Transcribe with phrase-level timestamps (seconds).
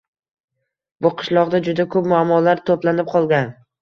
[1.05, 3.55] Bu qishloqda juda koʻp muammolar toʻplanib qolgan.